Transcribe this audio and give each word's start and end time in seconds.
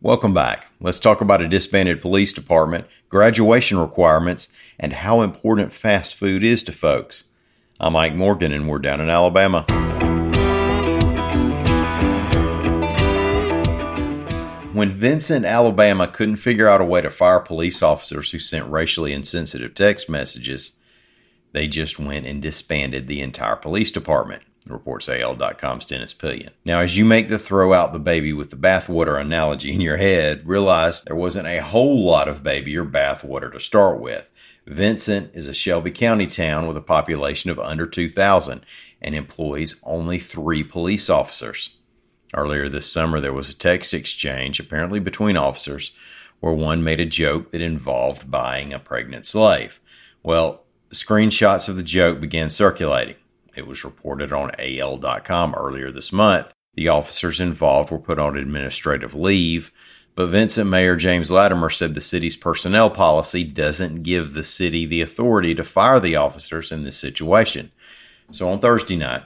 Welcome 0.00 0.34
back. 0.34 0.66
Let's 0.80 0.98
talk 0.98 1.20
about 1.20 1.42
a 1.42 1.48
disbanded 1.48 2.00
police 2.00 2.32
department, 2.32 2.86
graduation 3.08 3.78
requirements, 3.78 4.48
and 4.76 4.92
how 4.92 5.20
important 5.20 5.72
fast 5.72 6.16
food 6.16 6.42
is 6.42 6.64
to 6.64 6.72
folks. 6.72 7.24
I'm 7.78 7.92
Mike 7.92 8.14
Morgan, 8.14 8.52
and 8.52 8.68
we're 8.68 8.80
down 8.80 9.00
in 9.00 9.08
Alabama. 9.08 9.62
When 14.72 14.98
Vincent, 14.98 15.44
Alabama 15.44 16.08
couldn't 16.08 16.36
figure 16.36 16.68
out 16.68 16.80
a 16.80 16.84
way 16.84 17.00
to 17.00 17.10
fire 17.10 17.38
police 17.38 17.80
officers 17.80 18.32
who 18.32 18.40
sent 18.40 18.68
racially 18.68 19.12
insensitive 19.12 19.74
text 19.74 20.08
messages, 20.08 20.72
they 21.52 21.68
just 21.68 22.00
went 22.00 22.26
and 22.26 22.42
disbanded 22.42 23.06
the 23.06 23.20
entire 23.20 23.54
police 23.54 23.92
department, 23.92 24.42
reports 24.66 25.08
AL.com's 25.08 25.86
Dennis 25.86 26.12
Pillion. 26.12 26.52
Now, 26.64 26.80
as 26.80 26.96
you 26.96 27.04
make 27.04 27.28
the 27.28 27.38
throw 27.38 27.72
out 27.72 27.92
the 27.92 27.98
baby 27.98 28.32
with 28.32 28.50
the 28.50 28.56
bathwater 28.56 29.20
analogy 29.20 29.72
in 29.72 29.80
your 29.80 29.96
head, 29.96 30.46
realize 30.46 31.02
there 31.02 31.16
wasn't 31.16 31.48
a 31.48 31.62
whole 31.62 32.04
lot 32.04 32.28
of 32.28 32.42
baby 32.42 32.76
or 32.76 32.84
bathwater 32.84 33.52
to 33.52 33.60
start 33.60 34.00
with. 34.00 34.28
Vincent 34.66 35.32
is 35.34 35.48
a 35.48 35.54
Shelby 35.54 35.90
County 35.90 36.26
town 36.26 36.68
with 36.68 36.76
a 36.76 36.82
population 36.82 37.50
of 37.50 37.58
under 37.58 37.86
2,000 37.86 38.64
and 39.00 39.14
employs 39.14 39.80
only 39.82 40.20
three 40.20 40.62
police 40.62 41.10
officers. 41.10 41.70
Earlier 42.34 42.68
this 42.68 42.90
summer, 42.90 43.20
there 43.20 43.32
was 43.32 43.48
a 43.48 43.54
text 43.54 43.92
exchange, 43.92 44.60
apparently 44.60 45.00
between 45.00 45.36
officers, 45.36 45.92
where 46.40 46.52
one 46.52 46.82
made 46.82 47.00
a 47.00 47.06
joke 47.06 47.50
that 47.50 47.60
involved 47.60 48.30
buying 48.30 48.72
a 48.72 48.78
pregnant 48.78 49.26
slave. 49.26 49.80
Well, 50.22 50.62
screenshots 50.92 51.68
of 51.68 51.76
the 51.76 51.82
joke 51.82 52.20
began 52.20 52.48
circulating. 52.48 53.16
It 53.54 53.66
was 53.66 53.84
reported 53.84 54.32
on 54.32 54.52
AL.com 54.58 55.54
earlier 55.54 55.92
this 55.92 56.12
month. 56.12 56.52
The 56.74 56.88
officers 56.88 57.38
involved 57.38 57.90
were 57.90 57.98
put 57.98 58.18
on 58.18 58.36
administrative 58.36 59.14
leave, 59.14 59.72
but 60.14 60.28
Vincent 60.28 60.68
Mayor 60.68 60.96
James 60.96 61.30
Latimer 61.30 61.70
said 61.70 61.94
the 61.94 62.00
city's 62.00 62.36
personnel 62.36 62.90
policy 62.90 63.44
doesn't 63.44 64.02
give 64.02 64.32
the 64.32 64.44
city 64.44 64.86
the 64.86 65.02
authority 65.02 65.54
to 65.54 65.64
fire 65.64 66.00
the 66.00 66.16
officers 66.16 66.72
in 66.72 66.84
this 66.84 66.96
situation. 66.96 67.72
So 68.30 68.48
on 68.48 68.60
Thursday 68.60 68.96
night, 68.96 69.22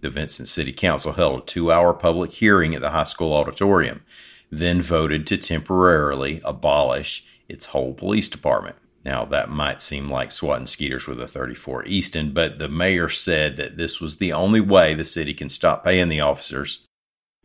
the 0.00 0.10
Vincent 0.10 0.48
City 0.48 0.72
Council 0.72 1.12
held 1.12 1.42
a 1.42 1.46
two 1.46 1.72
hour 1.72 1.92
public 1.92 2.32
hearing 2.32 2.74
at 2.74 2.80
the 2.80 2.90
high 2.90 3.04
school 3.04 3.32
auditorium, 3.32 4.02
then 4.50 4.82
voted 4.82 5.26
to 5.26 5.36
temporarily 5.36 6.40
abolish 6.44 7.24
its 7.48 7.66
whole 7.66 7.94
police 7.94 8.28
department. 8.28 8.76
Now, 9.04 9.24
that 9.26 9.48
might 9.48 9.80
seem 9.80 10.10
like 10.10 10.30
swatting 10.30 10.66
skeeters 10.66 11.06
with 11.06 11.20
a 11.20 11.28
34 11.28 11.86
Easton, 11.86 12.32
but 12.32 12.58
the 12.58 12.68
mayor 12.68 13.08
said 13.08 13.56
that 13.56 13.76
this 13.76 14.00
was 14.00 14.16
the 14.16 14.32
only 14.32 14.60
way 14.60 14.94
the 14.94 15.06
city 15.06 15.32
can 15.32 15.48
stop 15.48 15.84
paying 15.84 16.08
the 16.08 16.20
officers 16.20 16.86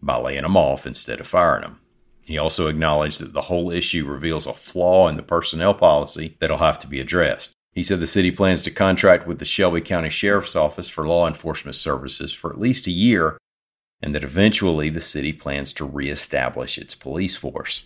by 0.02 0.18
laying 0.18 0.44
them 0.44 0.58
off 0.58 0.86
instead 0.86 1.22
of 1.22 1.28
firing 1.28 1.62
them. 1.62 1.80
He 2.26 2.38
also 2.38 2.68
acknowledged 2.68 3.22
that 3.22 3.34
the 3.34 3.44
whole 3.44 3.72
issue 3.72 4.06
reveals 4.06 4.48
a 4.48 4.54
flaw 4.54 5.08
in 5.08 5.16
the 5.16 5.24
personnel 5.24 5.74
policy 5.74 6.36
that'll 6.40 6.58
have 6.58 6.80
to 6.80 6.88
be 6.88 7.00
addressed. 7.00 7.54
He 7.72 7.84
said 7.84 8.00
the 8.00 8.08
city 8.08 8.32
plans 8.32 8.62
to 8.64 8.72
contract 8.72 9.28
with 9.28 9.40
the 9.40 9.46
Shelby 9.46 9.82
County 9.82 10.10
Sheriff's 10.10 10.56
Office 10.56 10.90
for 10.90 11.08
law 11.08 11.28
enforcement 11.28 11.76
services 11.76 12.34
for 12.34 12.50
at 12.50 12.60
least 12.60 12.88
a 12.88 12.92
year, 12.92 13.38
and 14.02 14.16
that 14.16 14.24
eventually 14.24 14.90
the 14.90 15.02
city 15.02 15.32
plans 15.34 15.72
to 15.74 15.86
reestablish 15.86 16.78
its 16.78 16.96
police 16.96 17.36
force. 17.36 17.86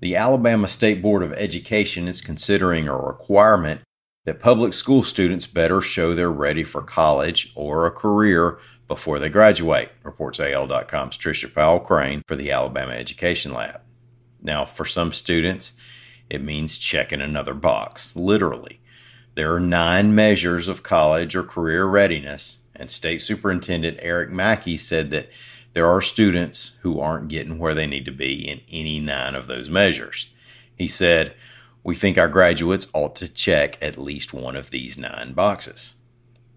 The 0.00 0.16
Alabama 0.16 0.66
State 0.66 1.02
Board 1.02 1.22
of 1.22 1.34
Education 1.34 2.08
is 2.08 2.22
considering 2.22 2.88
a 2.88 2.96
requirement 2.96 3.82
that 4.24 4.40
public 4.40 4.72
school 4.72 5.02
students 5.02 5.46
better 5.46 5.82
show 5.82 6.14
they're 6.14 6.30
ready 6.30 6.64
for 6.64 6.80
college 6.80 7.52
or 7.54 7.84
a 7.84 7.90
career 7.90 8.58
before 8.88 9.18
they 9.18 9.28
graduate, 9.28 9.90
reports 10.02 10.40
AL.com's 10.40 11.18
Tricia 11.18 11.54
Powell 11.54 11.80
Crane 11.80 12.22
for 12.26 12.34
the 12.34 12.50
Alabama 12.50 12.92
Education 12.92 13.52
Lab. 13.52 13.82
Now, 14.42 14.64
for 14.64 14.86
some 14.86 15.12
students, 15.12 15.74
it 16.30 16.42
means 16.42 16.78
checking 16.78 17.20
another 17.20 17.52
box, 17.52 18.16
literally. 18.16 18.80
There 19.34 19.54
are 19.54 19.60
nine 19.60 20.14
measures 20.14 20.66
of 20.66 20.82
college 20.82 21.36
or 21.36 21.42
career 21.42 21.84
readiness, 21.84 22.62
and 22.74 22.90
State 22.90 23.20
Superintendent 23.20 23.98
Eric 24.00 24.30
Mackey 24.30 24.78
said 24.78 25.10
that 25.10 25.28
there 25.72 25.86
are 25.86 26.00
students 26.00 26.76
who 26.82 27.00
aren't 27.00 27.28
getting 27.28 27.58
where 27.58 27.74
they 27.74 27.86
need 27.86 28.04
to 28.06 28.12
be 28.12 28.48
in 28.48 28.60
any 28.70 28.98
nine 28.98 29.34
of 29.34 29.46
those 29.46 29.70
measures. 29.70 30.28
He 30.74 30.88
said, 30.88 31.34
We 31.84 31.94
think 31.94 32.18
our 32.18 32.28
graduates 32.28 32.88
ought 32.92 33.14
to 33.16 33.28
check 33.28 33.78
at 33.80 33.98
least 33.98 34.32
one 34.32 34.56
of 34.56 34.70
these 34.70 34.98
nine 34.98 35.32
boxes. 35.32 35.94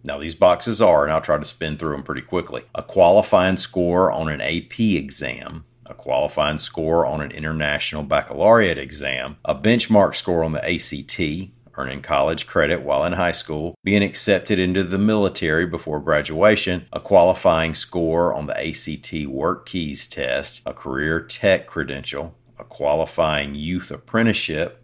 Now, 0.05 0.17
these 0.17 0.35
boxes 0.35 0.81
are, 0.81 1.03
and 1.03 1.13
I'll 1.13 1.21
try 1.21 1.37
to 1.37 1.45
spin 1.45 1.77
through 1.77 1.91
them 1.93 2.03
pretty 2.03 2.21
quickly 2.21 2.63
a 2.75 2.83
qualifying 2.83 3.57
score 3.57 4.11
on 4.11 4.27
an 4.29 4.41
AP 4.41 4.79
exam, 4.79 5.63
a 5.85 5.93
qualifying 5.93 6.59
score 6.59 7.05
on 7.05 7.21
an 7.21 7.31
international 7.31 8.03
baccalaureate 8.03 8.77
exam, 8.77 9.37
a 9.45 9.55
benchmark 9.55 10.15
score 10.15 10.43
on 10.43 10.51
the 10.51 10.65
ACT, 10.65 11.51
earning 11.75 12.01
college 12.01 12.47
credit 12.47 12.81
while 12.81 13.03
in 13.05 13.13
high 13.13 13.31
school, 13.31 13.75
being 13.83 14.03
accepted 14.03 14.59
into 14.59 14.83
the 14.83 14.97
military 14.97 15.65
before 15.65 15.99
graduation, 15.99 16.85
a 16.93 16.99
qualifying 16.99 17.75
score 17.75 18.33
on 18.33 18.47
the 18.47 18.57
ACT 18.57 19.27
Work 19.27 19.65
Keys 19.65 20.07
test, 20.07 20.61
a 20.65 20.73
career 20.73 21.19
tech 21.19 21.67
credential, 21.67 22.35
a 22.59 22.63
qualifying 22.63 23.55
youth 23.55 23.91
apprenticeship, 23.91 24.83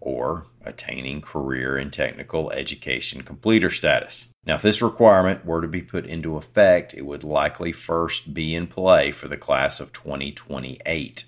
or 0.00 0.46
attaining 0.64 1.20
career 1.20 1.76
and 1.76 1.92
technical 1.92 2.50
education 2.50 3.22
completer 3.22 3.70
status. 3.70 4.28
Now, 4.44 4.56
if 4.56 4.62
this 4.62 4.82
requirement 4.82 5.44
were 5.44 5.60
to 5.60 5.68
be 5.68 5.82
put 5.82 6.06
into 6.06 6.36
effect, 6.36 6.94
it 6.94 7.02
would 7.02 7.24
likely 7.24 7.72
first 7.72 8.34
be 8.34 8.54
in 8.54 8.66
play 8.66 9.12
for 9.12 9.28
the 9.28 9.36
class 9.36 9.78
of 9.78 9.92
2028. 9.92 11.24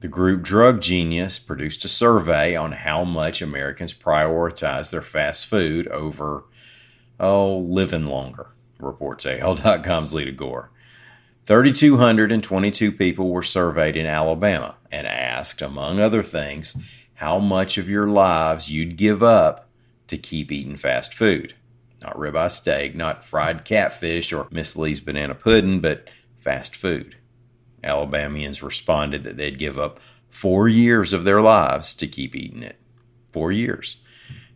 The 0.00 0.08
group 0.08 0.40
Drug 0.42 0.80
Genius 0.80 1.38
produced 1.38 1.84
a 1.84 1.88
survey 1.88 2.56
on 2.56 2.72
how 2.72 3.04
much 3.04 3.42
Americans 3.42 3.92
prioritize 3.92 4.90
their 4.90 5.02
fast 5.02 5.44
food 5.44 5.86
over, 5.88 6.44
oh, 7.18 7.58
living 7.58 8.06
longer, 8.06 8.48
reports 8.78 9.26
AL.com's 9.26 10.14
Leada 10.14 10.32
Gore. 10.32 10.70
3,222 11.46 12.92
people 12.92 13.28
were 13.28 13.42
surveyed 13.42 13.94
in 13.94 14.06
Alabama 14.06 14.76
and 14.90 15.06
asked, 15.06 15.60
among 15.60 16.00
other 16.00 16.22
things, 16.22 16.76
how 17.14 17.38
much 17.38 17.76
of 17.76 17.88
your 17.88 18.08
lives 18.08 18.70
you'd 18.70 18.96
give 18.96 19.22
up 19.22 19.68
to 20.06 20.16
keep 20.16 20.50
eating 20.50 20.78
fast 20.78 21.12
food. 21.12 21.52
Not 22.00 22.16
ribeye 22.16 22.50
steak, 22.50 22.94
not 22.94 23.22
fried 23.22 23.66
catfish 23.66 24.32
or 24.32 24.48
Miss 24.50 24.76
Lee's 24.76 25.00
banana 25.00 25.34
pudding, 25.34 25.80
but 25.80 26.08
fast 26.38 26.74
food. 26.74 27.16
Alabamians 27.82 28.62
responded 28.62 29.24
that 29.24 29.36
they'd 29.36 29.58
give 29.58 29.78
up 29.78 30.00
four 30.28 30.68
years 30.68 31.12
of 31.12 31.24
their 31.24 31.40
lives 31.40 31.94
to 31.96 32.06
keep 32.06 32.34
eating 32.34 32.62
it. 32.62 32.76
Four 33.32 33.52
years. 33.52 33.96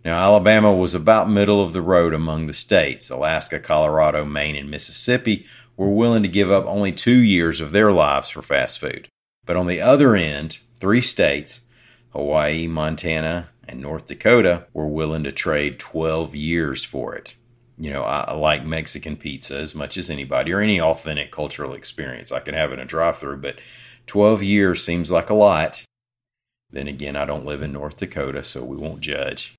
Now, 0.04 0.18
Alabama 0.18 0.72
was 0.72 0.94
about 0.94 1.30
middle 1.30 1.62
of 1.62 1.72
the 1.72 1.80
road 1.80 2.12
among 2.12 2.46
the 2.46 2.52
states. 2.52 3.08
Alaska, 3.08 3.58
Colorado, 3.58 4.24
Maine, 4.24 4.56
and 4.56 4.70
Mississippi 4.70 5.46
were 5.76 5.88
willing 5.88 6.22
to 6.22 6.28
give 6.28 6.50
up 6.50 6.66
only 6.66 6.92
two 6.92 7.18
years 7.18 7.60
of 7.60 7.72
their 7.72 7.90
lives 7.90 8.28
for 8.28 8.42
fast 8.42 8.78
food. 8.78 9.08
But 9.46 9.56
on 9.56 9.66
the 9.66 9.80
other 9.80 10.14
end, 10.14 10.58
three 10.76 11.02
states, 11.02 11.62
Hawaii, 12.10 12.66
Montana, 12.66 13.48
and 13.66 13.80
North 13.80 14.06
Dakota, 14.06 14.66
were 14.74 14.86
willing 14.86 15.24
to 15.24 15.32
trade 15.32 15.78
12 15.78 16.34
years 16.34 16.84
for 16.84 17.14
it 17.14 17.34
you 17.78 17.90
know, 17.90 18.02
I, 18.02 18.20
I, 18.20 18.32
like 18.34 18.64
Mexican 18.64 19.16
pizza 19.16 19.56
as 19.58 19.74
much 19.74 19.96
as 19.96 20.10
anybody 20.10 20.52
or 20.52 20.60
any 20.60 20.80
authentic 20.80 21.32
cultural 21.32 21.74
experience. 21.74 22.30
I 22.30 22.40
can 22.40 22.54
have 22.54 22.70
it 22.70 22.74
in 22.74 22.80
a 22.80 22.84
drive 22.84 23.18
through, 23.18 23.38
but 23.38 23.56
12 24.06 24.42
years 24.42 24.84
seems 24.84 25.10
like 25.10 25.30
a 25.30 25.34
lot. 25.34 25.82
Then 26.70 26.88
again, 26.88 27.16
I 27.16 27.24
don't 27.24 27.46
live 27.46 27.62
in 27.62 27.72
North 27.72 27.96
Dakota, 27.96 28.44
so 28.44 28.64
we 28.64 28.76
won't 28.76 29.00
judge. 29.00 29.54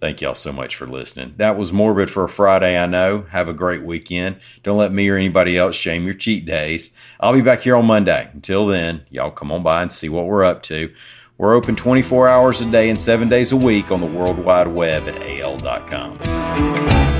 Thank 0.00 0.22
y'all 0.22 0.34
so 0.34 0.52
much 0.52 0.76
for 0.76 0.86
listening. 0.86 1.34
That 1.36 1.58
was 1.58 1.74
morbid 1.74 2.10
for 2.10 2.24
a 2.24 2.28
Friday, 2.28 2.78
I 2.78 2.86
know. 2.86 3.26
Have 3.30 3.48
a 3.48 3.52
great 3.52 3.82
weekend. 3.82 4.40
Don't 4.62 4.78
let 4.78 4.92
me 4.92 5.06
or 5.08 5.16
anybody 5.16 5.58
else 5.58 5.76
shame 5.76 6.04
your 6.04 6.14
cheat 6.14 6.46
days. 6.46 6.92
I'll 7.20 7.34
be 7.34 7.42
back 7.42 7.60
here 7.60 7.76
on 7.76 7.84
Monday. 7.84 8.30
Until 8.32 8.66
then, 8.66 9.02
y'all 9.10 9.30
come 9.30 9.52
on 9.52 9.62
by 9.62 9.82
and 9.82 9.92
see 9.92 10.08
what 10.08 10.24
we're 10.26 10.44
up 10.44 10.62
to. 10.64 10.92
We're 11.36 11.54
open 11.54 11.76
24 11.76 12.28
hours 12.28 12.60
a 12.62 12.70
day 12.70 12.88
and 12.88 12.98
seven 12.98 13.28
days 13.28 13.52
a 13.52 13.56
week 13.56 13.90
on 13.90 14.00
the 14.00 14.06
World 14.06 14.38
Wide 14.38 14.68
Web 14.68 15.06
at 15.06 15.22
al.com. 15.22 17.19